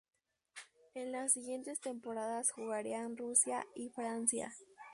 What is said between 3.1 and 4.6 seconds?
Rusia y Francia.